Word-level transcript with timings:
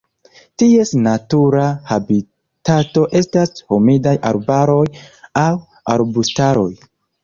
Ties 0.61 0.93
natura 1.07 1.65
habitato 1.91 3.05
estas 3.23 3.55
humidaj 3.71 4.17
arbaroj 4.35 4.83
aŭ 5.47 5.49
arbustaroj. 5.99 6.71